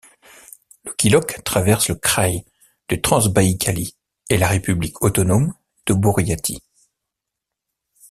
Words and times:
Le 0.83 0.93
Khilok 0.93 1.43
traverse 1.43 1.89
le 1.89 1.93
kraï 1.93 2.43
de 2.89 2.95
Transbaïkalie 2.95 3.95
et 4.31 4.37
la 4.39 4.47
république 4.47 5.03
autonome 5.03 5.53
de 5.85 5.93
Bouriatie. 5.93 6.63